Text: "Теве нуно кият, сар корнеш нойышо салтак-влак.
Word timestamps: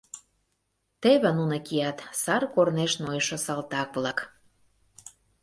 "Теве 1.01 1.29
нуно 1.37 1.57
кият, 1.67 1.97
сар 2.21 2.43
корнеш 2.53 2.93
нойышо 3.03 3.37
салтак-влак. 3.45 4.19